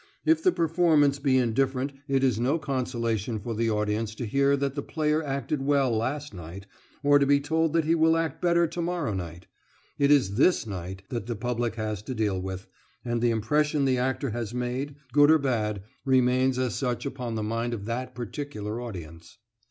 [0.25, 4.73] If the performance be indifferent it is no consolation for the audience to hear that
[4.73, 6.65] the player acted well last night,
[7.03, 9.45] or to be told that he will act better to morrow night;
[9.99, 12.65] it is this night that the public has to deal with,
[13.05, 17.43] and the impression the actor has made, good or bad, remains as such upon the
[17.43, 19.37] mind of that particular audience.